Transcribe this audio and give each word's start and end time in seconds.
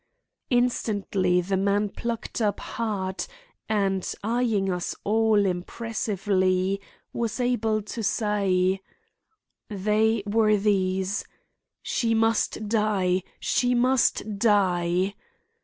Instantly 0.49 1.41
the 1.41 1.57
man 1.57 1.87
plucked 1.89 2.41
up 2.41 2.59
heart 2.59 3.27
and, 3.69 4.15
eying 4.25 4.67
us 4.71 4.95
all 5.03 5.45
impressively, 5.45 6.81
was 7.13 7.39
able 7.39 7.83
to 7.83 8.01
say: 8.01 8.81
"They 9.69 10.23
were 10.25 10.57
these: 10.57 11.23
'She 11.83 12.15
must 12.15 12.67
die! 12.67 13.21
_she 13.39 13.77
must 13.77 14.39
die! 14.39 15.13